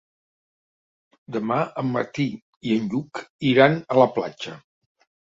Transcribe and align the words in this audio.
Demà 1.35 1.57
en 1.81 1.91
Martí 1.97 2.25
i 2.71 2.71
en 2.77 2.87
Lluc 2.95 3.21
iran 3.51 3.77
a 3.97 3.99
la 4.05 4.09
platja. 4.17 4.57